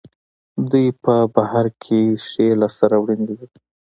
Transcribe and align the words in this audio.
دوی 0.69 0.87
په 1.03 1.13
بهر 1.35 1.65
کې 1.83 1.99
ښې 2.27 2.47
لاسته 2.59 2.85
راوړنې 2.91 3.25
لري. 3.39 3.57